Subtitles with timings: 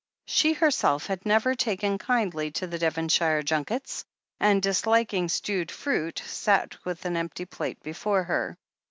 [0.25, 4.03] She herself had never taken kindly to the Devonshire jimkets,
[4.39, 8.57] and, disliking stewed fruit, sat with an empty plate before her.